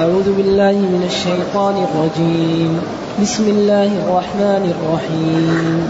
[0.00, 2.80] أعوذ بالله من الشيطان الرجيم.
[3.22, 5.84] بسم الله الرحمن الرحيم.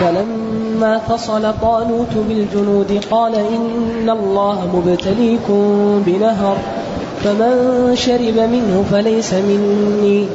[0.00, 5.62] فلما فصل طالوت بالجنود قال إن الله مبتليكم
[6.06, 6.56] بنهر
[7.24, 7.52] فمن
[7.96, 10.26] شرب منه فليس مني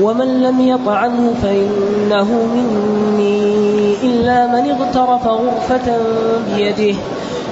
[0.00, 5.88] ومن لم يطعمه فإنه مني إلا من اغترف غرفة
[6.56, 6.96] بيده.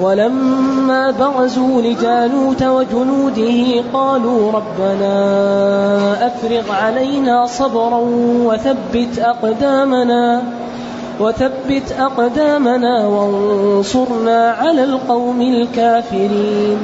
[0.00, 8.00] ولما برزوا لجالوت وجنوده قالوا ربنا أفرغ علينا صبرا
[8.44, 10.42] وثبت أقدامنا
[11.20, 16.78] وثبت أقدامنا وانصرنا على القوم الكافرين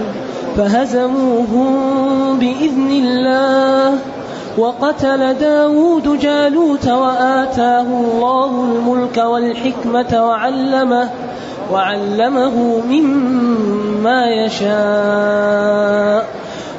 [0.56, 3.98] فهزموهم بإذن الله
[4.58, 11.08] وقتل داود جالوت وآتاه الله الملك والحكمة وعلمه
[11.72, 16.26] وعلمه مما يشاء.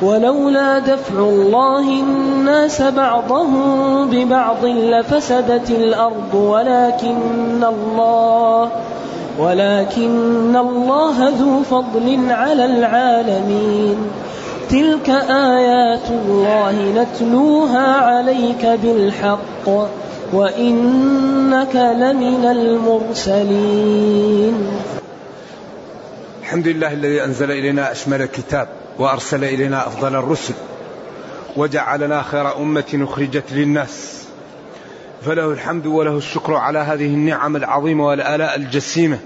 [0.01, 8.69] ولولا دفع الله الناس بعضهم ببعض لفسدت الأرض ولكن الله
[9.39, 13.97] ولكن الله ذو فضل على العالمين.
[14.69, 16.71] تلك آيات الله
[17.03, 19.69] نتلوها عليك بالحق
[20.33, 24.01] وإنك لمن المرسلين.
[26.41, 28.67] الحمد لله الذي أنزل إلينا أشمل الكتاب
[28.99, 30.53] وأرسل إلينا أفضل الرسل
[31.57, 34.23] وجعلنا خير أمة أخرجت للناس.
[35.21, 39.19] فله الحمد وله الشكر على هذه النعم العظيمة والآلاء الجسيمة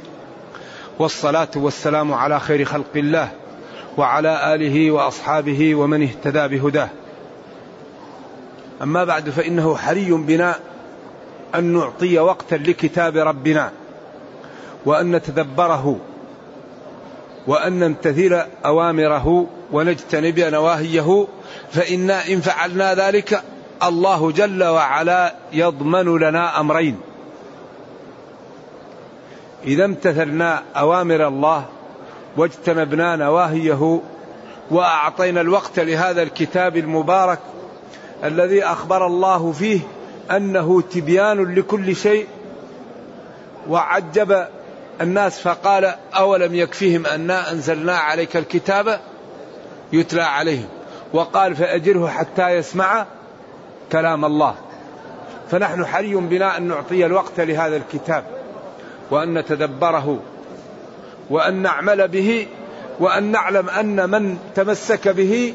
[0.99, 3.29] والصلاة والسلام على خير خلق الله.
[3.97, 6.89] وعلى آله وأصحابه ومن اهتدى بهداه.
[8.81, 10.55] أما بعد فإنه حري بنا
[11.55, 13.71] أن نعطي وقتا لكتاب ربنا
[14.85, 15.99] وأن نتدبره
[17.47, 21.27] وأن نمتثل أوامره ونجتنب نواهيه
[21.71, 23.43] فإنا إن فعلنا ذلك
[23.83, 26.97] الله جل وعلا يضمن لنا أمرين.
[29.63, 31.65] إذا امتثلنا أوامر الله
[32.37, 34.01] واجتنبنا نواهيه
[34.71, 37.39] وأعطينا الوقت لهذا الكتاب المبارك
[38.23, 39.79] الذي أخبر الله فيه
[40.31, 42.27] أنه تبيان لكل شيء.
[43.69, 44.47] وعجب
[45.01, 48.99] الناس فقال أولم يكفيهم أنا أنزلنا عليك الكتاب
[49.93, 50.67] يتلى عليهم؟
[51.13, 53.05] وقال فأجره حتى يسمع
[53.91, 54.55] كلام الله.
[55.51, 58.23] فنحن حري بنا أن نعطي الوقت لهذا الكتاب
[59.11, 60.19] وأن نتدبره.
[61.29, 62.47] وأن نعمل به
[62.99, 65.53] وأن نعلم أن من تمسك به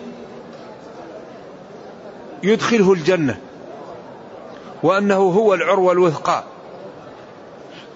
[2.43, 3.39] يدخله الجنة
[4.83, 6.45] وأنه هو العروة الوثقى.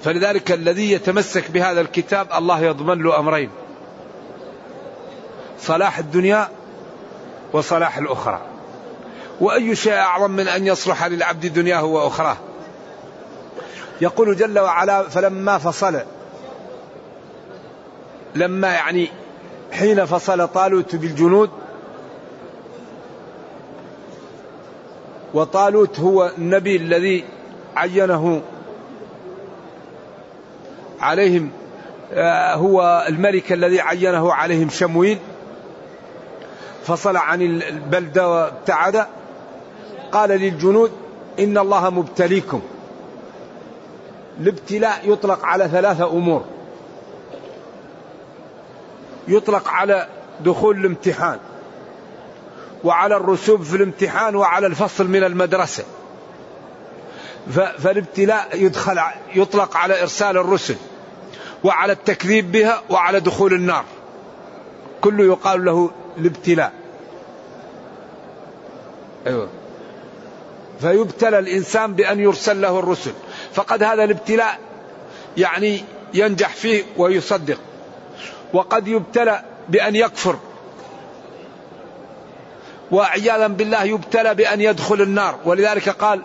[0.04, 3.50] فلذلك الذي يتمسك بهذا الكتاب الله يضمن له أمرين
[5.60, 6.48] صلاح الدنيا
[7.52, 8.40] وصلاح الأخرى.
[9.40, 12.36] وأي شيء أعظم من أن يصلح للعبد دنياه وأخراه؟
[14.00, 16.00] يقول جل وعلا فلما فصل
[18.34, 19.08] لما يعني
[19.72, 21.50] حين فصل طالوت بالجنود
[25.34, 27.24] وطالوت هو النبي الذي
[27.76, 28.42] عينه
[31.00, 31.50] عليهم
[32.14, 35.18] آه، هو الملك الذي عينه عليهم شمويل
[36.84, 39.06] فصل عن البلدة وابتعد
[40.12, 40.90] قال للجنود
[41.38, 42.60] إن الله مبتليكم.
[44.40, 46.44] الابتلاء يطلق على ثلاثة أمور.
[49.28, 50.08] يطلق على
[50.40, 51.38] دخول الامتحان
[52.84, 55.84] وعلى الرسوب في الامتحان وعلى الفصل من المدرسة.
[57.78, 59.00] فالابتلاء يدخل
[59.34, 60.76] يطلق على إرسال الرسل
[61.64, 63.84] وعلى التكذيب بها وعلى دخول النار.
[65.00, 66.72] كله يقال له الابتلاء.
[69.26, 69.48] أيوة.
[70.80, 73.12] فيبتلى الإنسان بأن يرسل له الرسل.
[73.54, 74.58] فقد هذا الابتلاء
[75.36, 75.84] يعني
[76.14, 77.58] ينجح فيه ويصدق.
[78.52, 80.36] وقد يبتلى بأن يكفر.
[82.90, 85.38] وعياذا بالله يبتلى بأن يدخل النار.
[85.44, 86.22] ولذلك قال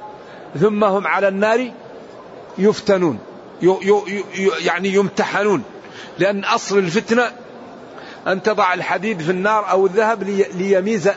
[0.59, 1.71] ثم هم على النار
[2.57, 3.19] يفتنون.
[4.59, 5.63] يعني يمتحنون.
[6.19, 7.31] لأن أصل الفتنة
[8.27, 10.23] أن تضع الحديد في النار أو الذهب
[10.53, 11.09] ليميز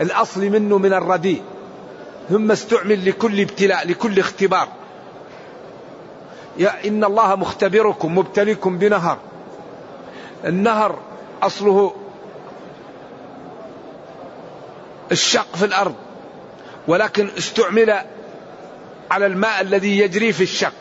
[0.00, 1.42] الأصل منه من الرديء.
[2.30, 4.68] ثم استعمل لكل ابتلاء لكل اختبار.
[6.56, 9.18] يا إن الله مختبركم مبتليكم بنهر
[10.44, 10.98] النهر
[11.42, 11.94] أصله
[15.12, 15.94] الشق في الأرض
[16.88, 17.98] ولكن استعمل
[19.10, 20.72] على الماء الذي يجري في الشق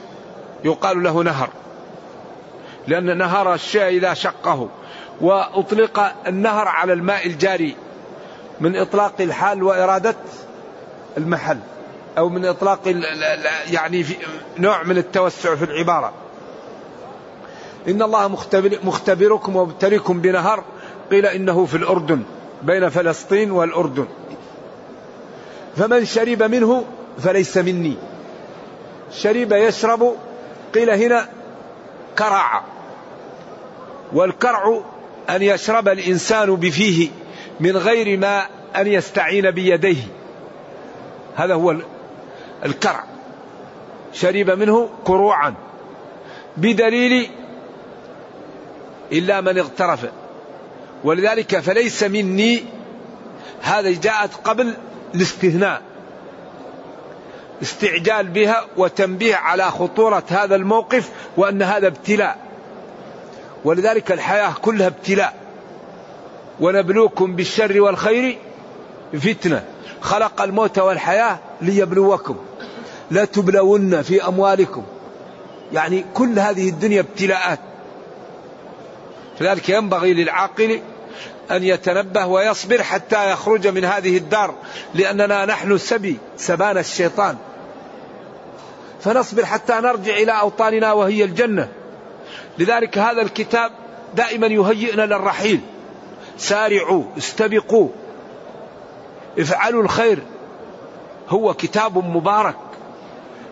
[0.63, 1.49] يقال له نهر
[2.87, 4.69] لأن نهر الشيء إذا شقه
[5.21, 7.75] وأطلق النهر على الماء الجاري
[8.59, 10.15] من إطلاق الحال وإرادة
[11.17, 11.59] المحل
[12.17, 12.79] أو من إطلاق
[13.71, 14.05] يعني
[14.57, 16.13] نوع من التوسع في العبارة.
[17.87, 20.63] إن الله مختبر مختبركم ومبتليكم بنهر
[21.11, 22.23] قيل إنه في الأردن
[22.63, 24.07] بين فلسطين والأردن
[25.75, 26.85] فمن شرب منه
[27.19, 27.95] فليس مني
[29.11, 30.15] شرب يشرب
[30.73, 31.29] قيل هنا
[32.17, 32.63] كرع
[34.13, 34.81] والكرع
[35.29, 37.09] أن يشرب الإنسان بفيه
[37.59, 38.45] من غير ما
[38.75, 40.03] أن يستعين بيديه
[41.35, 41.75] هذا هو
[42.65, 43.03] الكرع
[44.13, 45.53] شرب منه كروعا
[46.57, 47.29] بدليل
[49.11, 50.05] إلا من اغترف.
[51.03, 52.63] ولذلك فليس مني
[53.61, 54.73] هذا جاءت قبل
[55.15, 55.81] الاستثناء
[57.61, 62.37] استعجال بها وتنبيه على خطورة هذا الموقف وأن هذا ابتلاء.
[63.65, 65.33] ولذلك الحياة كلها ابتلاء.
[66.59, 68.37] ونبلوكم بالشر والخير
[69.13, 69.63] فتنة.
[70.01, 72.37] خلق الموت والحياة ليبلوكم.
[73.11, 74.83] لا تبلون في أموالكم.
[75.73, 77.59] يعني كل هذه الدنيا ابتلاءات.
[79.41, 80.81] لذلك ينبغي للعاقل
[81.51, 84.53] أن يتنبه ويصبر حتى يخرج من هذه الدار
[84.93, 87.37] لأننا نحن سبي سبان الشيطان.
[89.01, 91.69] فنصبر حتى نرجع إلى أوطاننا وهي الجنة.
[92.57, 93.71] لذلك هذا الكتاب
[94.15, 95.61] دائما يهيئنا للرحيل.
[96.37, 97.89] سارعوا استبقوا.
[99.39, 100.19] افعلوا الخير.
[101.29, 102.55] هو كتاب مبارك.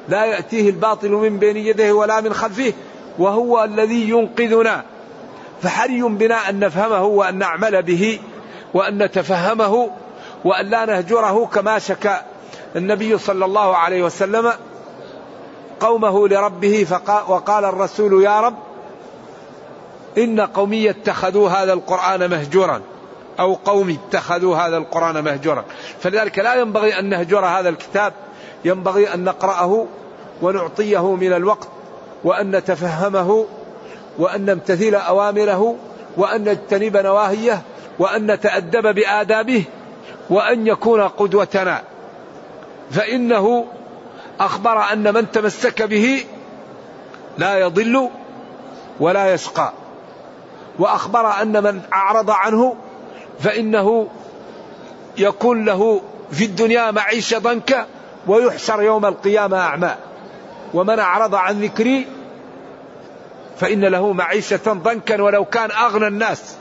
[0.09, 2.73] لا يأتيه الباطل من بين يديه ولا من خلفه
[3.19, 4.85] وهو الذي ينقذنا.
[5.61, 8.19] فحري بنا أن نفهمه وأن نعمل به
[8.73, 9.89] وأن نتفهمه
[10.45, 12.17] وأن لا نهجره كما شكى
[12.75, 14.51] النبي صلى الله عليه وسلم
[15.79, 16.87] قومه لربه
[17.27, 18.55] وقال الرسول يا رب
[20.17, 22.81] إن قومي اتخذوا هذا القرآن مهجورا
[23.39, 25.65] أو قوم اتخذوا هذا القرآن مهجورا.
[25.99, 28.13] فلذلك لا ينبغي أن نهجر هذا الكتاب
[28.65, 29.85] ينبغي أن نقرأه
[30.41, 31.67] ونعطيه من الوقت
[32.23, 33.45] وأن نتفهمه
[34.17, 35.75] وأن نمتثل أوامره
[36.17, 37.61] وأن نجتنب نواهيه
[37.99, 39.63] وأن نتأدب بآدابه
[40.29, 41.81] وأن يكون قدوتنا.
[42.91, 43.65] فإنه
[44.39, 46.25] أخبر أن من تمسك به
[47.37, 48.09] لا يضل
[48.99, 49.73] ولا يشقى.
[50.79, 52.75] وأخبر أن من أعرض عنه
[53.39, 54.07] فإنه
[55.17, 56.01] يكون له
[56.31, 57.85] في الدنيا معيشة ضنكا
[58.27, 59.95] ويحشر يوم القيامة أعمى.
[60.73, 62.07] ومن أعرض عن ذكري
[63.59, 66.55] فإن له معيشة ضنكا ولو كان أغنى الناس.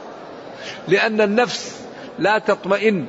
[0.89, 1.81] لأن النفس
[2.19, 3.07] لا تطمئن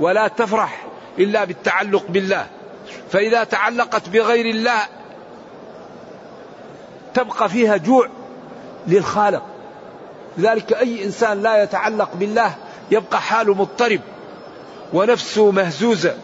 [0.00, 0.86] ولا تفرح
[1.18, 2.46] إلا بالتعلق بالله.
[3.12, 4.80] فإذا تعلقت بغير الله
[7.14, 8.08] تبقى فيها جوع
[8.86, 9.42] للخالق.
[10.38, 12.54] لذلك أي إنسان لا يتعلق بالله
[12.90, 14.00] يبقى حاله مضطرب
[14.92, 16.14] ونفسه مهزوزة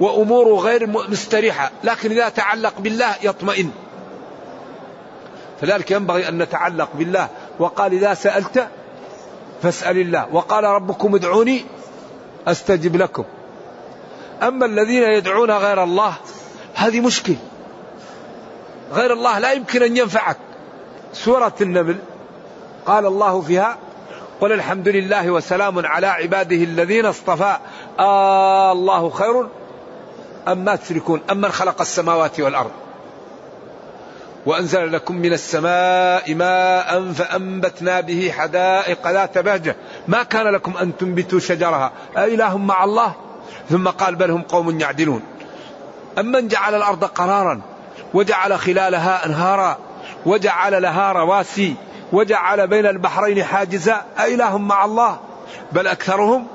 [0.00, 1.70] وأموره غير مستريحة.
[1.84, 3.70] لكن إذا تعلق بالله يطمئن.
[5.62, 7.28] فذلك ينبغي أن نتعلق بالله.
[7.58, 8.68] وقال إذا سألت
[9.62, 10.26] فاسأل الله.
[10.32, 11.64] وقال ربكم ادعوني
[12.46, 13.24] أستجب لكم.
[14.42, 16.14] أما الذين يدعون غير الله
[16.74, 17.36] هذه مشكلة.
[18.92, 20.36] غير الله لا يمكن أن ينفعك.
[21.12, 21.96] سورة النمل
[22.86, 23.78] قال الله فيها
[24.40, 27.56] قل الحمد لله وسلام على عباده الذين اصطفى.
[27.98, 29.46] آه الله خير
[30.48, 32.70] أم ما تشركون؟ أم من خلق السماوات والأرض؟
[34.46, 39.76] وأنزل لكم من السماء ماء فأنبتنا به حدائق ذات بهجة
[40.08, 41.92] ما كان لكم أن تنبتوا شجرها.
[42.16, 43.14] أإله مع الله؟
[43.70, 45.22] ثم قال بل هم قوم يعدلون.
[46.18, 47.60] أمن جعل الأرض قرارا؟
[48.14, 49.78] وجعل خلالها أنهارا.
[50.26, 51.74] وجعل لها رواسي.
[52.12, 54.02] وجعل بين البحرين حاجزا.
[54.18, 55.20] أإله مع الله؟
[55.72, 56.46] بل أكثرهم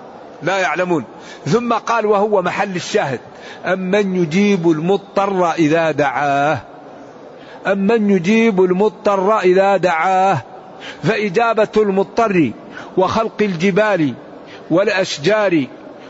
[0.43, 1.03] لا يعلمون.
[1.45, 3.19] ثم قال وهو محل الشاهد.
[3.65, 6.61] أمن يجيب المضطر إذا دعاه؟
[7.71, 10.41] أمن يجيب المضطر إذا دعاه؟
[11.03, 12.51] فإجابة المضطر
[12.97, 14.13] وخلق الجبال
[14.71, 15.65] والأشجار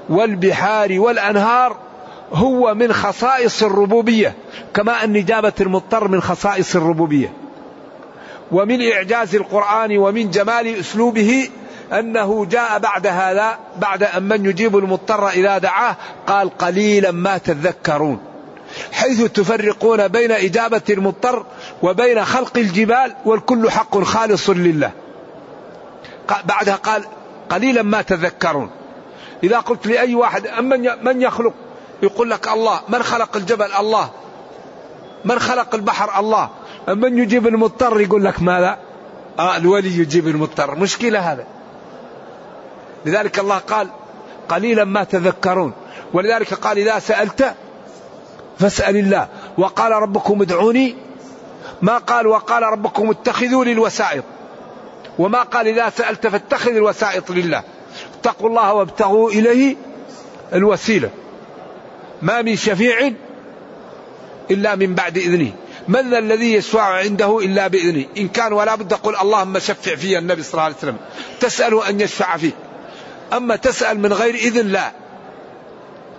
[0.10, 1.78] والبحار والأنهار
[2.34, 4.36] هو من خصائص الربوبية
[4.74, 7.34] كما أن إجابة المضطر من خصائص الربوبية.
[8.52, 11.50] ومن إعجاز القرآن ومن جمال أسلوبه
[11.94, 15.96] أنه جاء بعد هذا بعد أن من يجيب المضطر إذا دعاه
[16.28, 18.20] قال قليلا ما تذكرون.
[18.92, 21.46] حيث تفرقون بين إجابة المضطر
[21.84, 24.92] وبين خلق الجبال والكل حق خالص لله.
[26.44, 27.04] بعدها قال
[27.50, 28.70] قليلا ما تذكرون.
[29.44, 31.54] إذا قلت لأي واحد من من يخلق؟
[32.04, 32.80] يقول لك الله.
[32.90, 34.10] من خلق الجبل؟ الله.
[35.26, 36.50] من خلق البحر؟ الله.
[36.88, 38.78] من يجيب المضطر يقول لك ماذا
[39.40, 40.76] آه الولي يجيب المضطر.
[40.76, 41.46] مشكلة هذا.
[43.06, 43.88] لذلك الله قال
[44.50, 45.74] قليلا ما تذكرون.
[46.14, 47.54] ولذلك قال إذا سألت
[48.60, 49.28] فاسأل الله.
[49.58, 50.96] وقال ربكم ادعوني.
[51.82, 54.24] ما قال وقال ربكم اتخذوا لي الوسائط.
[55.20, 57.64] وما قال إذا سألت فاتخذ الوسائط لله.
[58.20, 59.76] اتقوا الله وابتغوا إليه
[60.54, 61.10] الوسيلة.
[62.22, 63.12] ما من شفيع
[64.52, 65.52] إلا من بعد إذنه.
[65.88, 68.06] من الذي يشفع عنده إلا بإذنه.
[68.18, 70.98] إن كان ولا بد قل اللهم شفع في النبي صلى الله عليه وسلم.
[71.40, 72.56] تسأله أن يشفع فيك
[73.34, 74.92] أما تسأل من غير إذن لا.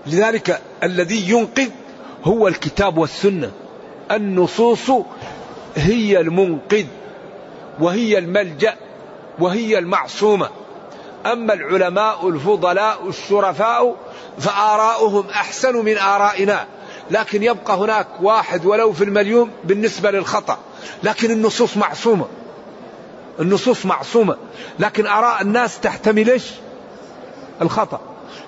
[0.07, 1.69] لذلك الذي ينقذ
[2.25, 3.51] هو الكتاب والسنة.
[4.11, 4.91] النصوص
[5.77, 6.85] هي المنقذ
[7.81, 8.75] وهي الملجأ
[9.39, 10.49] وهي المعصومة.
[11.27, 13.97] أما العلماء الفضلاء الشرفاء
[14.39, 16.67] فآراؤهم أحسن من آرائنا.
[17.11, 20.59] لكن يبقى هناك واحد ولو في المليون بالنسبة للخطأ.
[21.03, 22.27] لكن النصوص معصومة.
[23.41, 24.37] النصوص معصومة.
[24.79, 26.41] لكن آراء الناس تحتمل
[27.63, 28.01] الخطأ.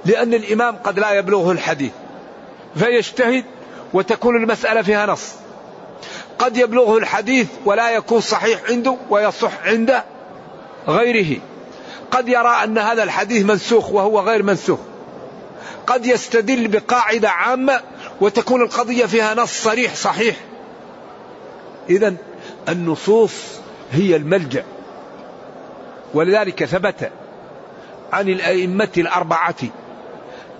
[0.04, 1.92] لأن الإمام قد لا يبلغه الحديث.
[2.76, 3.44] فيجتهد
[3.92, 5.32] وتكون المسألة فيها نص.
[6.38, 10.02] قد يبلغه الحديث ولا يكون صحيح عنده ويصح عند
[10.88, 11.40] غيره.
[12.10, 14.78] قد يرى أن هذا الحديث منسوخ وهو غير منسوخ.
[15.86, 17.80] قد يستدل بقاعدة عامة
[18.20, 20.36] وتكون القضية فيها نص صريح صحيح.
[21.90, 22.14] إذا
[22.68, 23.32] النصوص
[23.92, 24.64] هي الملجأ.
[26.14, 27.10] ولذلك ثبت
[28.12, 29.54] عن الأئمة الأربعة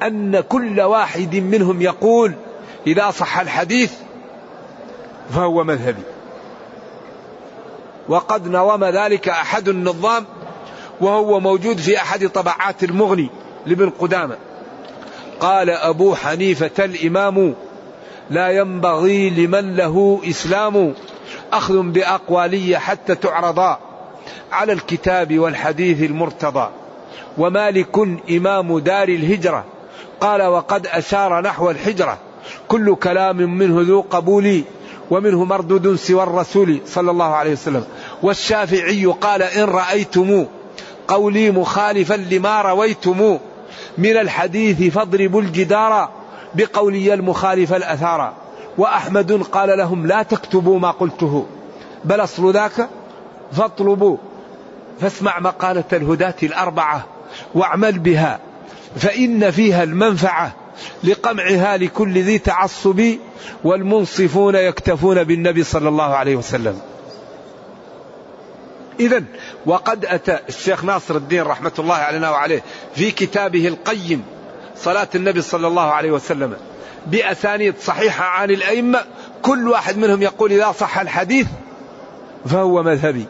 [0.03, 2.35] أن كل واحد منهم يقول
[2.87, 3.93] إذا صح الحديث
[5.35, 6.03] فهو مذهبي.
[8.09, 10.25] وقد نظم ذلك أحد النظام
[11.01, 13.31] وهو موجود في أحد طبعات المغني
[13.67, 14.37] لابن قدامة.
[15.41, 17.55] قال أبو حنيفة الإمام
[18.31, 20.95] لا ينبغي لمن له إسلام
[21.53, 23.79] أخذ بأقوالي حتى تعرضا
[24.53, 26.69] على الكتاب والحديث المرتضى.
[27.39, 27.99] ومالك
[28.31, 29.65] إمام دار الهجرة
[30.21, 32.19] قال وقد أشار نحو الحجرة
[32.71, 34.62] كل كلام منه ذو قبول
[35.11, 37.85] ومنه مردود سوى الرسول صلى الله عليه وسلم.
[38.23, 40.47] والشافعي قال إن رأيتم
[41.09, 43.39] قولي مخالفا لما رويتم
[43.99, 46.09] من الحديث فاضربوا الجدار
[46.55, 48.33] بقولي المخالف الأثار.
[48.79, 51.47] وأحمد قال لهم لا تكتبوا ما قلته
[52.05, 52.89] بل أصل ذاك
[53.53, 54.17] فاطلبوا
[55.00, 57.07] فاسمع مقالة الهداة الأربعة
[57.55, 58.41] واعمل بها
[58.97, 60.60] فإن فيها المنفعة
[61.05, 63.05] لقمعها لكل ذي تعصب
[63.65, 66.81] والمنصفون يكتفون بالنبي صلى الله عليه وسلم.
[69.01, 69.25] إذا
[69.67, 72.63] وقد أتى الشيخ ناصر الدين رحمة الله علينا وعليه
[72.95, 74.25] في كتابه القيم
[74.77, 76.57] صلاة النبي صلى الله عليه وسلم
[77.07, 79.01] بأسانيد صحيحة عن الأئمة
[79.43, 81.47] كل واحد منهم يقول إذا صح الحديث
[82.47, 83.25] فهو مذهبي.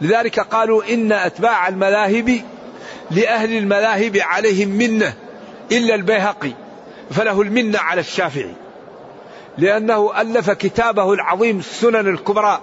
[0.00, 2.40] لذلك قالوا إن أتباع المذاهب
[3.10, 5.14] لأهل المذاهب عليهم منة.
[5.72, 6.52] إلا البيهقي
[7.10, 8.54] فله المنة على الشافعي
[9.58, 12.60] لأنه ألف كتابه العظيم السنن الكبرى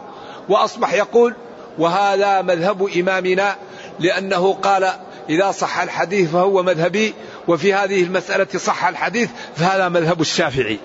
[0.49, 1.33] وأصبح يقول
[1.77, 3.55] وهذا مذهب إمامنا
[3.99, 4.89] لأنه قال
[5.29, 7.13] إذا صح الحديث فهو مذهبي
[7.47, 10.79] وفي هذه المسألة صح الحديث فهذا مذهب الشافعي.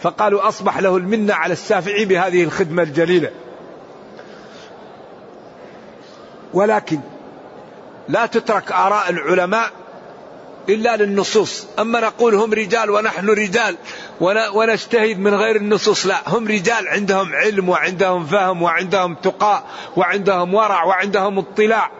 [0.00, 3.30] فقالوا أصبح له المنة على الشافعي بهذه الخدمة الجليلة.
[6.54, 7.00] ولكن
[8.08, 9.70] لا تترك آراء العلماء
[10.68, 11.66] إلا للنصوص.
[11.78, 13.76] أما نقول هم رجال ونحن رجال
[14.54, 16.22] ونجتهد من غير النصوص لا.
[16.26, 19.62] هم رجال عندهم علم وعندهم فهم وعندهم تقاء
[19.96, 21.90] وعندهم ورع وعندهم اطلاع.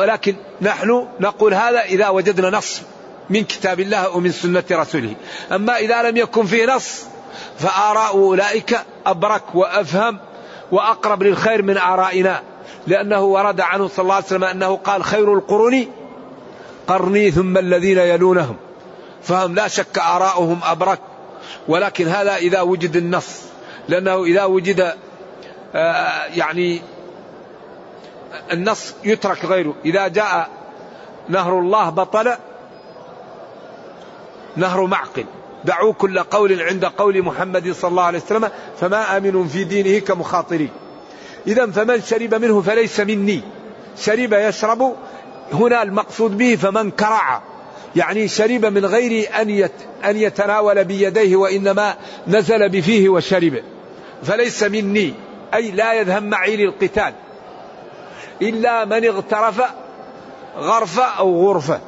[0.00, 2.82] ولكن نحن نقول هذا إذا وجدنا نص
[3.30, 5.14] من كتاب الله ومن سنة رسوله.
[5.52, 7.04] أما إذا لم يكن فيه نص
[7.58, 10.18] فآراء أولئك أبرك وأفهم
[10.72, 12.42] وأقرب للخير من آرائنا.
[12.86, 15.86] لأنه ورد عنه صلى الله عليه وسلم أنه قال خير القرون
[16.90, 18.56] قرني ثم الذين يلونهم.
[19.22, 21.00] فهم لا شك آراؤهم أبرك.
[21.68, 23.42] ولكن هذا إذا وجد النص.
[23.88, 24.94] لأنه إذا وجد
[25.74, 26.82] آه، يعني
[28.52, 29.74] النص يترك غيره.
[29.84, 30.48] إذا جاء
[31.28, 32.34] نهر الله بطل
[34.56, 35.24] نهر معقل.
[35.64, 40.70] دعوا كل قول عند قول محمد صلى الله عليه وسلم فما آمن في دينه كمخاطرين.
[41.46, 43.42] إذا فمن شرب منه فليس مني.
[43.98, 44.96] شرب يشرب
[45.52, 47.42] هنا المقصود به فمن كرع
[47.96, 49.68] يعني شرب من غير أن
[50.04, 51.94] أن يتناول بيديه وإنما
[52.26, 53.62] نزل بفيه وشرب.
[54.22, 55.14] فليس مني
[55.54, 57.14] أي لا يذهب معي للقتال.
[58.42, 59.62] إلا من اغترف
[60.58, 61.80] غرفة أو غرفة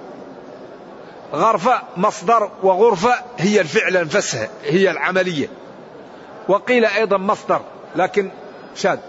[1.35, 5.49] غرفة مصدر وغرفة هي الفعل انفسها هي العملية.
[6.49, 7.61] وقيل أيضا مصدر
[7.97, 8.31] لكن
[8.77, 9.01] شاد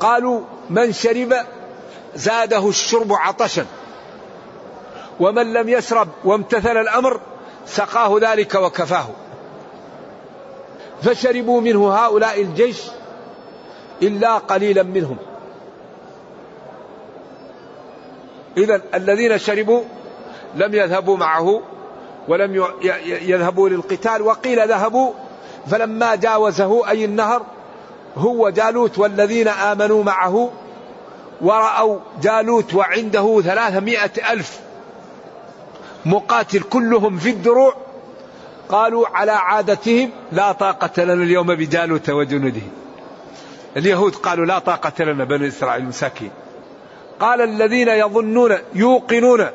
[0.00, 0.40] قالوا
[0.70, 1.34] من شرب
[2.14, 3.66] زاده الشرب عطشا
[5.20, 7.20] ومن لم يشرب وامتثل الأمر
[7.66, 9.06] سقاه ذلك وكفاه.
[11.02, 12.82] فشربوا منه هؤلاء الجيش
[14.02, 15.16] إلا قليلا منهم.
[18.56, 19.82] إذا الذين شربوا
[20.54, 21.62] لم يذهبوا معه
[22.28, 22.66] ولم
[23.04, 25.12] يذهبوا للقتال وقيل ذهبوا
[25.66, 27.42] فلما جاوزه أي النهر
[28.16, 30.50] هو جالوت والذين آمنوا معه
[31.40, 34.60] ورأوا جالوت وعنده ثلاثمائة ألف
[36.06, 37.74] مقاتل كلهم في الدروع
[38.68, 42.60] قالوا على عادتهم لا طاقة لنا اليوم بجالوت وجنوده.
[43.76, 46.30] اليهود قالوا لا طاقة لنا بني إسرائيل مساكين.
[47.20, 49.46] قال الذين يظنون يوقنون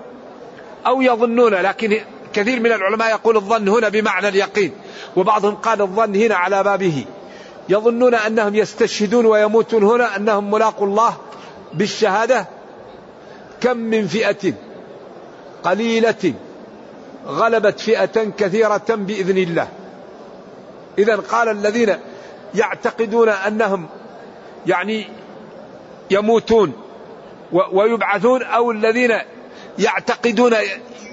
[0.88, 2.02] أو يظنون لكن
[2.34, 4.72] كثير من العلماء يقول الظن هنا بمعنى اليقين.
[5.16, 7.06] وبعضهم قال الظن هنا على بابه.
[7.69, 11.17] يظنون أنهم يستشهدون ويموتون هنا أنهم ملاقوا الله
[11.74, 12.45] بالشهادة
[13.62, 14.53] كم من فئة
[15.63, 16.33] قليلة
[17.27, 19.67] غلبت فئة كثيرة بإذن الله.
[20.97, 21.95] إذا قال الذين
[22.55, 23.88] يعتقدون أنهم
[24.67, 25.07] يعني
[26.12, 26.74] يموتون
[27.51, 29.12] ويبعثون أو الذين
[29.79, 30.53] يعتقدون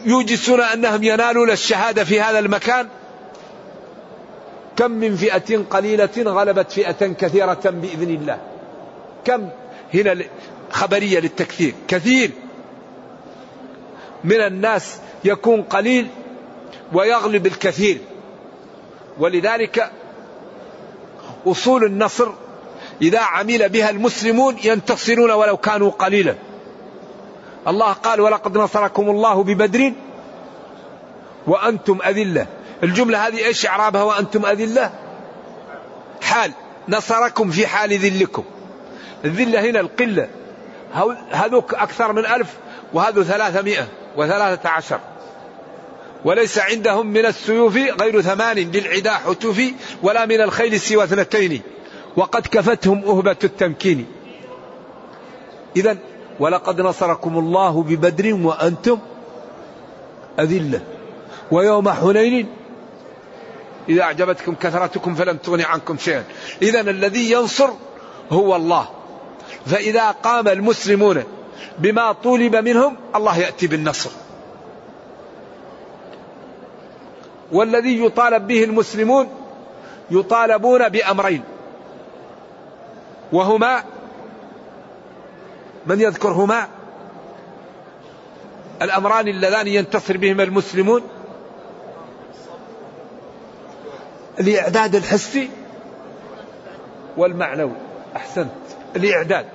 [0.05, 2.89] يوجسون أنهم ينالون الشهادة في هذا المكان
[4.77, 8.39] كم من فئة قليلة غلبت فئة كثيرة بإذن الله.
[9.25, 9.49] كم؟
[9.95, 10.25] هنا
[10.71, 12.31] خبرية للتكثير كثير
[14.25, 16.09] من الناس يكون قليل
[16.93, 17.99] ويغلب الكثير.
[19.19, 19.91] ولذلك
[21.47, 22.29] أصول النصر
[23.03, 26.35] إذا عمل بها المسلمون ينتصرون ولو كانوا قليلا.
[27.69, 29.93] الله قال ولقد نصركم الله ببدر
[31.47, 32.47] وأنتم أذلة.
[32.83, 34.93] الجملة هذه إيش إعرابها وأنتم أذلة؟
[36.23, 36.53] حال.
[36.89, 38.45] نصركم في حال ذلكم.
[39.25, 40.29] الذلة هنا القلة.
[41.31, 42.49] هذوك أكثر من ألف
[42.93, 45.01] وهذو ثلاثمائة وثلاثة عشر.
[46.25, 49.61] وليس عندهم من السيوف غير ثمان للعدا حتوف
[50.03, 51.61] ولا من الخيل سوى اثنتين.
[52.17, 54.07] وقد كفتهم أهبة التمكين.
[55.77, 55.97] إذا
[56.41, 58.99] ولقد نصركم الله ببدر وأنتم
[60.41, 60.81] أذلة.
[61.51, 62.47] ويوم حنين
[63.89, 66.25] إذا أعجبتكم كثرتكم فلم تغن عنكم شيئا.
[66.63, 67.71] إذا الذي ينصر
[68.33, 68.89] هو الله.
[69.67, 71.23] فإذا قام المسلمون
[71.79, 74.11] بما طولب منهم الله يأتي بالنصر.
[77.53, 79.29] والذي يطالب به المسلمون
[80.11, 81.45] يطالبون بأمرين.
[83.33, 83.85] وهما
[85.87, 86.69] من يذكرهما؟
[88.83, 91.03] الأمران اللذان ينتصر بهما المسلمون.
[94.41, 95.51] الإعداد الحسي
[97.17, 97.77] والمعنوي.
[98.17, 98.51] أحسنت.
[98.97, 99.47] الإعداد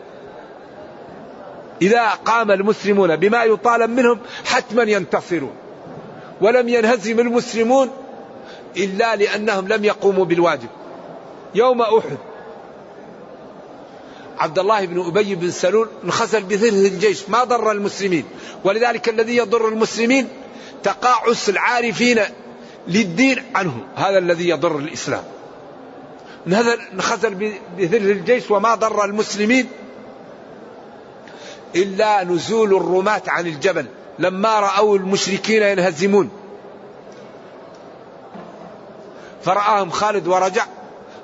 [1.81, 5.55] إذا قام المسلمون بما يطالب منهم حتما ينتصرون.
[6.41, 7.89] ولم ينهزم المسلمون
[8.77, 10.69] إلا لأنهم لم يقوموا بالواجب.
[11.55, 12.17] يوم أحد
[14.37, 17.29] عبد الله بن أبي بن سلول انخزل بثلث الجيش.
[17.29, 18.25] ما ضر المسلمين.
[18.63, 20.27] ولذلك الذي يضر المسلمين؟
[20.83, 22.19] تقاعس العارفين
[22.87, 23.73] للدين عنه.
[23.95, 25.23] هذا الذي يضر الإسلام.
[26.93, 27.35] انخزل
[27.77, 29.67] بثلث الجيش وما ضر المسلمين
[31.75, 33.85] إلا نزول الرماة عن الجبل
[34.19, 36.29] لما رأوا المشركين ينهزمون.
[39.43, 40.65] فرآهم خالد ورجع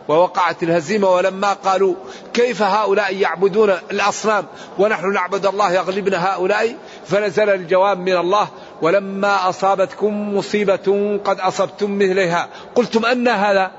[0.07, 1.95] ووقعت الهزيمة ولما قالوا
[2.33, 4.45] كيف هؤلاء يعبدون الأصنام
[4.77, 8.47] ونحن نعبد الله يغلبنا هؤلاء فنزل الجواب من الله
[8.81, 13.71] ولما أصابتكم مصيبة قد أصبتم مثلها قلتم أن هذا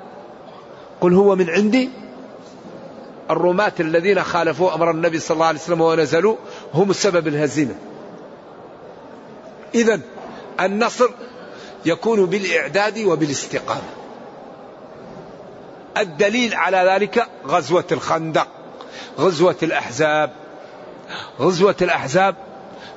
[1.01, 1.91] قل هو من عندي.
[3.31, 6.37] الرماة الذين خالفوا أمر النبي صلى الله عليه وسلم ونزلوا
[6.75, 7.75] هم السبب الهزيمة.
[9.75, 10.01] إذا
[10.61, 11.09] النصر
[11.87, 13.89] يكون بالإعداد وبالاستقامة.
[15.97, 18.49] الدليل على ذلك غزوة الخندق
[19.19, 20.31] غزوة الأحزاب.
[21.41, 22.37] غزوة الأحزاب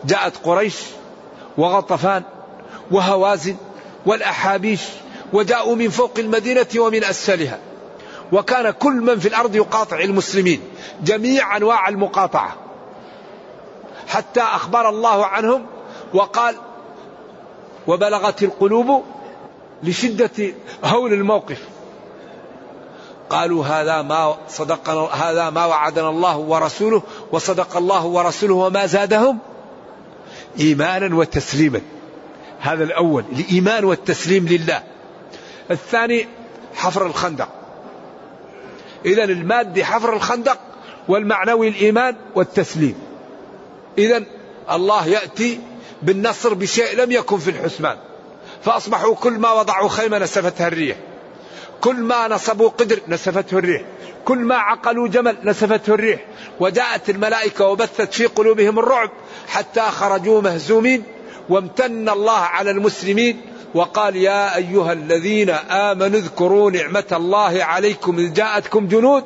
[0.05, 0.75] جاءت قريش
[1.57, 2.23] وغطفان
[2.91, 3.55] وهوازن
[4.05, 4.81] والأحابيش
[5.33, 7.59] وجاءوا من فوق المدينة ومن أسفلها.
[8.31, 10.61] وكان كل من في الأرض يقاطع المسلمين
[11.03, 12.55] جميع أنواع المقاطعة.
[14.07, 15.65] حتى أخبر الله عنهم
[16.13, 16.55] وقال
[17.87, 19.03] وبلغت القلوب
[19.83, 21.61] لشدة هول الموقف.
[23.29, 29.39] قالوا هذا ما صدقنا هذا ما وعدنا الله ورسوله وصدق الله ورسوله وما زادهم
[30.59, 31.81] إيمانا وتسليما.
[32.59, 34.83] هذا الأول الإيمان والتسليم لله.
[35.71, 36.27] الثاني
[36.75, 37.49] حفر الخندق.
[39.05, 40.59] إذا المادي حفر الخندق
[41.07, 42.95] والمعنوي الإيمان والتسليم.
[43.97, 44.23] إذا
[44.71, 45.59] الله يأتي
[46.01, 47.97] بالنصر بشيء لم يكن في الحسبان.
[48.63, 50.97] فأصبحوا كل ما وضعوا خيمة نسفتها الريح.
[51.81, 53.81] كل ما نصبوا قدر نسفته الريح.
[54.25, 56.19] كل ما عقلوا جمل نسفته الريح.
[56.59, 59.09] وجاءت الملائكة وبثت في قلوبهم الرعب
[59.47, 61.03] حتى خرجوا مهزومين.
[61.49, 63.41] وامتن الله على المسلمين.
[63.73, 69.23] وقال يا أيها الذين آمنوا اذكروا نعمة الله عليكم إذ جاءتكم جنود.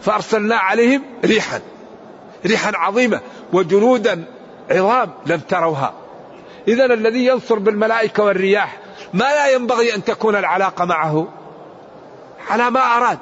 [0.00, 1.60] فأرسلنا عليهم ريحا.
[2.46, 3.20] ريحا عظيمة
[3.52, 4.24] وجنودا
[4.70, 5.94] عظام لم تروها.
[6.68, 8.78] إذا الذي ينصر بالملائكة والرياح
[9.12, 11.28] ما لا ينبغي أن تكون العلاقة معه.
[12.50, 13.18] على ما أراد.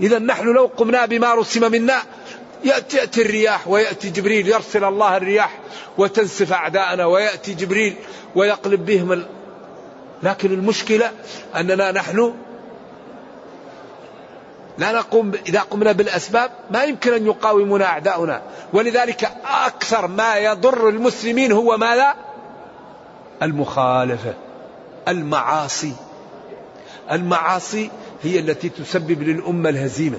[0.00, 2.02] إذا نحن لو قمنا بما رسم منا
[2.64, 5.58] يأتي, يأتي الرياح ويأتي جبريل يرسل الله الرياح
[5.98, 7.96] وتنسف أعداءنا ويأتي جبريل
[8.34, 9.26] ويقلب بهم ال...
[10.22, 11.10] لكن المشكلة
[11.56, 12.34] أننا نحن
[14.78, 18.42] لا نقوم إذا قمنا بالأسباب ما يمكن أن يقاومنا أعداؤنا.
[18.72, 19.30] ولذلك
[19.66, 22.14] أكثر ما يضر المسلمين هو ما لا
[23.42, 24.34] المخالفة
[25.08, 25.92] المعاصي.
[27.10, 27.90] المعاصي
[28.22, 30.18] هي التي تسبب للأمة الهزيمة.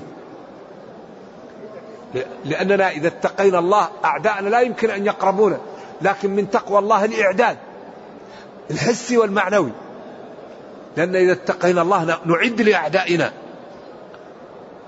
[2.46, 5.58] لأننا إذا اتقينا الله أعداءنا لا يمكن أن يقربونا
[6.02, 7.58] لكن من تقوى الله الإعداد
[8.72, 9.72] الحسي والمعنوي.
[10.98, 13.32] لأن إذا اتقينا الله نعد لأعدائنا.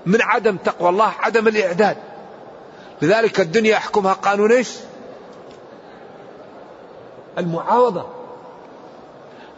[0.06, 1.96] من عدم تقوى الله؟ عدم الإعداد.
[3.02, 4.76] لذلك الدنيا يحكمها قانون إيش؟
[7.38, 8.06] المعاوضة.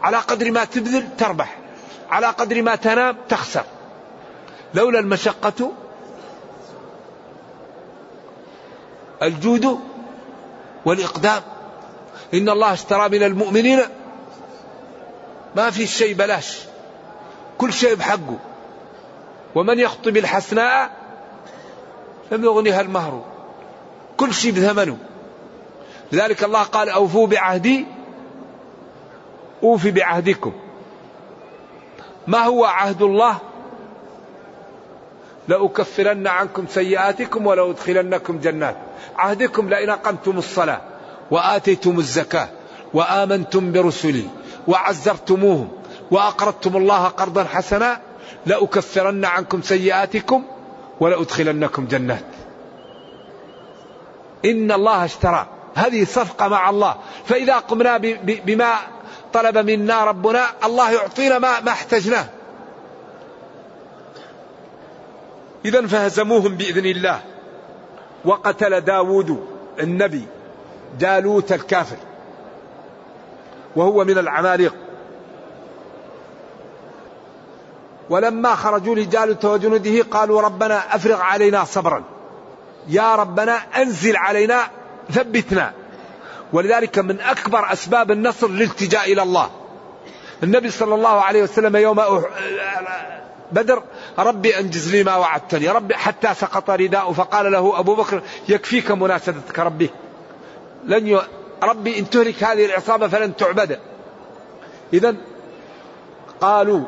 [0.03, 1.59] على قدر ما تبذل تربح.
[2.11, 3.65] على قدر ما تنام تخسر.
[4.75, 5.73] لولا المشقة
[9.23, 9.81] الجود
[10.85, 11.43] والإقدام.
[12.35, 13.81] إن الله اشترى من المؤمنين
[15.57, 16.59] ما في شيء بلاش.
[17.59, 18.39] كل شيء بحقه.
[19.55, 20.91] ومن يخطب الحسناء
[22.33, 23.25] لم يغنها المهر.
[24.17, 24.99] كل شيء بثمنه.
[26.13, 27.87] لذلك الله قال أوفوا بعهدي
[29.63, 30.53] أوفي بعهدكم.
[32.27, 33.39] ما هو عهد الله؟
[35.49, 38.77] لأكفرن عنكم سيئاتكم ولأدخلنكم جنات.
[39.17, 40.81] عهدكم لئن أقمتم الصلاة
[41.31, 42.49] وآتيتم الزكاة
[42.95, 44.25] وآمنتم برسلي
[44.69, 45.69] وعزرتموهم
[46.11, 48.01] وأقرضتم الله قرضا حسنا
[48.47, 50.43] لأكفرن عنكم سيئاتكم
[51.01, 52.25] ولأدخلنكم جنات.
[54.45, 55.47] إن الله اشترى.
[55.75, 56.95] هذه صفقة مع الله.
[57.25, 58.75] فإذا قمنا بما
[59.33, 62.25] طلب منا ربنا الله يعطينا ما, ما احتجناه.
[65.65, 67.21] إذا فهزموهم بإذن الله.
[68.25, 69.47] وقتل داود
[69.81, 70.27] النبي
[71.01, 71.97] جالوت الكافر.
[73.77, 74.75] وهو من العماليق.
[78.11, 82.05] ولما خرجوا لجالوت وجنوده قالوا ربنا أفرغ علينا صبرا.
[82.89, 84.61] يا ربنا أنزل علينا
[85.11, 85.73] ثبتنا.
[86.53, 89.51] ولذلك من أكبر أسباب النصر الالتجاء إلى الله.
[90.43, 92.25] النبي صلى الله عليه وسلم يوم
[93.53, 93.83] بدر
[94.19, 99.59] ربي أنجز لي ما وعدتني ربي حتى سقط رداءه فقال له أبو بكر يكفيك مناسبتك
[99.59, 99.91] ربي.
[100.85, 101.21] لن ي...
[101.63, 103.79] ربي إن تهلك هذه العصابة فلن تعبد.
[104.93, 105.15] إذا
[106.41, 106.81] قالوا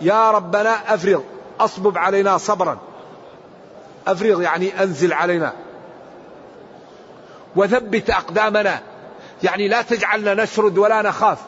[0.00, 1.20] يا ربنا أفرغ
[1.60, 2.78] أصبب علينا صبرا.
[4.06, 5.52] أفرغ يعني أنزل علينا.
[7.56, 8.80] وثبت أقدامنا.
[9.42, 11.38] يعني لا تجعلنا نشرد ولا نخاف.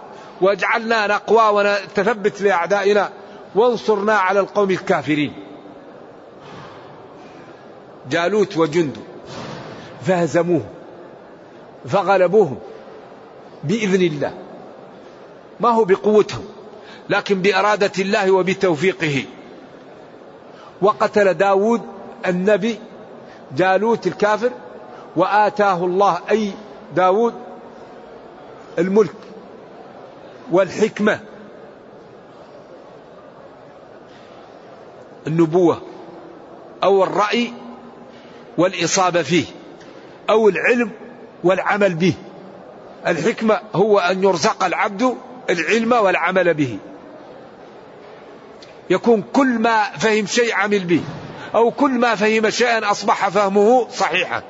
[0.41, 3.11] واجعلنا نقوى ونتثبت لأعدائنا.
[3.55, 5.33] وانصرنا على القوم الكافرين.
[8.11, 8.97] جالوت وجند
[10.07, 10.65] فهزموه
[11.89, 12.59] فغلبوهم.
[13.65, 14.33] بإذن الله.
[15.61, 16.45] ما هو بقوتهم.
[17.09, 19.25] لكن بإرادة الله وبتوفيقه.
[20.83, 21.83] وقتل داود
[22.27, 22.79] النبي
[23.57, 24.51] جالوت الكافر
[25.17, 26.53] وآتاه الله أي
[26.97, 27.35] داود
[28.79, 29.15] الملك
[30.51, 31.21] والحكمة.
[35.27, 35.83] النبوة
[36.83, 37.53] أو الرأي
[38.59, 39.45] والإصابة فيه
[40.31, 40.91] أو العلم
[41.45, 42.15] والعمل به.
[43.07, 45.17] الحكمة هو أن يرزق العبد
[45.51, 46.79] العلم والعمل به.
[48.91, 51.01] يكون كل ما فهم شيء عمل به
[51.55, 54.43] أو كل ما فهم شيئا أصبح فهمه صحيحا.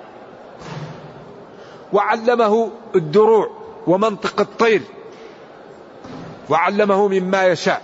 [1.95, 3.51] وعلمه الدروع
[3.87, 4.83] ومنطق الطير
[6.51, 7.83] وعلمه مما يشاء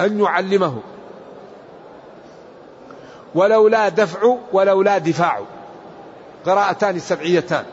[0.00, 0.78] أن يعلمه.
[3.34, 5.40] ولولا دفع ولولا دفاع.
[6.46, 7.64] قراءتان سبعيتان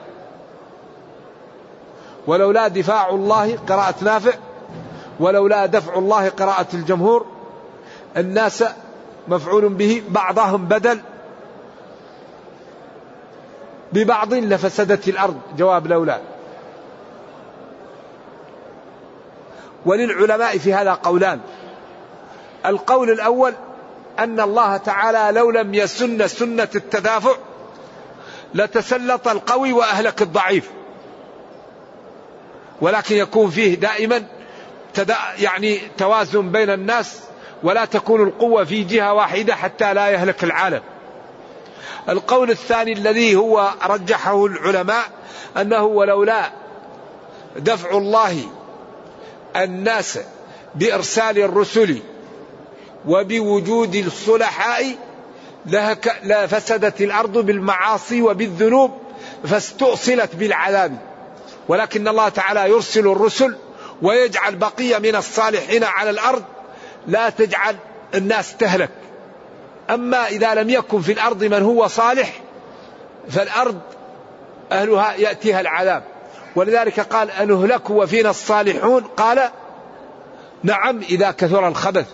[2.28, 4.34] ولولا دفاع الله قراءة نافع
[5.20, 7.26] ولولا دفع الله قراءة الجمهور
[8.18, 8.64] الناس
[9.28, 11.00] مفعول به بعضهم بدل
[13.94, 15.42] ببعض لفسدت الأرض.
[15.58, 16.20] جواب لولا
[19.86, 21.40] وللعلماء في هذا قولان.
[22.66, 23.54] القول الأول
[24.20, 27.36] أن الله تعالى لو لم يسن سنة التدافع
[28.54, 30.70] لتسلط القوي وأهلك الضعيف.
[32.82, 34.24] ولكن يكون فيه دائما
[35.40, 37.20] يعني توازن بين الناس
[37.64, 40.82] ولا تكون القوة في جهة واحدة حتى لا يهلك العالم.
[42.10, 45.04] القول الثاني الذي هو رجحه العلماء
[45.58, 46.52] أنه ولولا
[47.56, 48.44] دفع الله
[49.56, 50.20] الناس
[50.76, 52.00] بإرسال الرسل
[53.08, 54.96] وبوجود الصلحاء
[56.24, 58.92] لفسدت الأرض بالمعاصي وبالذنوب
[59.44, 60.98] فاستؤصلت بالعذاب.
[61.68, 63.56] ولكن الله تعالى يرسل الرسل
[64.02, 66.44] ويجعل بقية من الصالحين على الأرض.
[67.08, 67.76] لا تجعل
[68.16, 68.90] الناس تهلك.
[69.90, 72.34] أما إذا لم يكن في الأرض من هو صالح
[73.30, 73.80] فالأرض
[74.72, 76.04] أهلها يأتيها العذاب.
[76.56, 79.50] ولذلك قال أنهلك وفينا الصالحون؟ قال
[80.64, 82.06] نعم إذا كثر الخبث.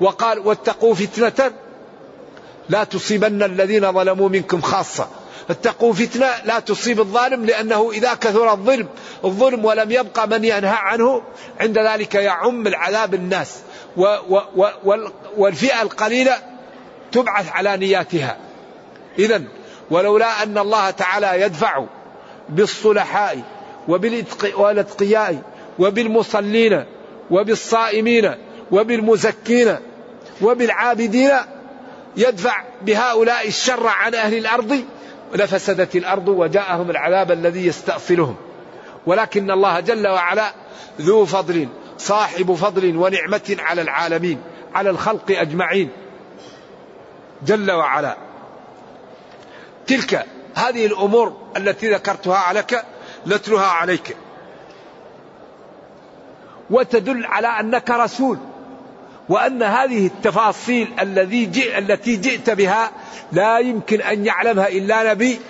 [0.00, 1.52] وقال واتقوا فتنة
[2.68, 5.06] لا تصيبن الذين ظلموا منكم خاصة.
[5.50, 8.88] اتقوا فتنة لا تصيب الظالم لأنه إذا كثر الظلم
[9.24, 11.22] الظلم ولم يبقى من ينهى عنه
[11.60, 13.58] عند ذلك يعم العذاب الناس.
[15.36, 16.51] والفئة القليلة
[17.12, 18.36] تبعث على نياتها.
[19.18, 19.42] إذا
[19.90, 21.84] ولولا أن الله تعالى يدفع
[22.48, 23.38] بالصلحاء
[23.88, 25.42] وبالاتقياء
[25.78, 26.84] وبالمصلين
[27.30, 28.34] وبالصائمين
[28.70, 29.76] وبالمزكين
[30.42, 31.30] وبالعابدين
[32.16, 34.84] يدفع بهؤلاء الشر عن أهل الأرض
[35.34, 38.36] لفسدت الأرض وجاءهم العذاب الذي يستأصلهم.
[39.06, 40.52] ولكن الله جل وعلا
[41.00, 44.38] ذو فضل صاحب فضل ونعمة على العالمين
[44.74, 45.88] على الخلق أجمعين.
[47.46, 48.16] جل وعلا.
[49.86, 52.84] تلك هذه الأمور التي ذكرتها عليك
[53.26, 54.16] نتلها عليك.
[56.70, 58.38] وتدل على أنك رسول
[59.28, 62.90] وأن هذه التفاصيل الذي جئ التي جئت بها
[63.32, 65.40] لا يمكن أن يعلمها إلا نبي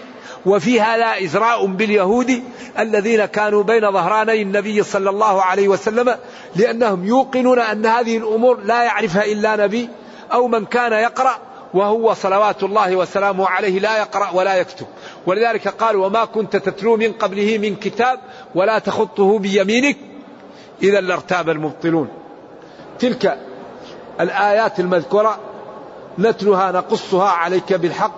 [0.47, 2.43] وفي هذا إزراء باليهود
[2.79, 6.17] الذين كانوا بين ظهراني النبي صلى الله عليه وسلم
[6.57, 9.89] لأنهم يوقنون أن هذه الأمور لا يعرفها إلا نبي
[10.33, 11.39] أو من كان يقرأ
[11.75, 14.87] وهو صلوات الله وسلامه عليه لا يقرأ ولا يكتب.
[15.27, 18.19] ولذلك قال وما كنت تتلو من قبله من كتاب
[18.55, 19.97] ولا تخطه بيمينك
[20.83, 22.09] إذا لارتاب المبطلون.
[22.99, 23.39] تلك
[24.21, 25.39] الآيات المذكورة
[26.19, 28.15] نتلها نقصها عليك بالحق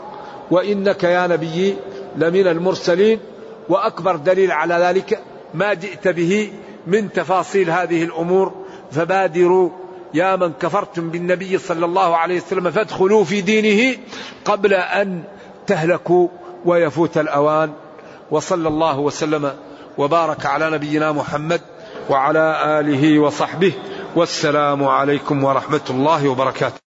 [0.50, 1.76] وإنك يا نبي
[2.16, 3.20] لمن المرسلين.
[3.68, 5.22] وأكبر دليل على ذلك
[5.54, 6.52] ما جئت به
[6.86, 8.52] من تفاصيل هذه الأمور
[8.92, 9.70] فبادروا
[10.14, 13.98] يا من كفرتم بالنبي صلى الله عليه وسلم فادخلوا في دينه
[14.44, 15.22] قبل أن
[15.66, 16.28] تهلكوا
[16.64, 17.72] ويفوت الأوان.
[18.30, 19.52] وصلى الله وسلم
[19.98, 21.60] وبارك على نبينا محمد
[22.10, 23.72] وعلى آله وصحبه.
[24.16, 26.83] والسلام عليكم ورحمة الله وبركاته.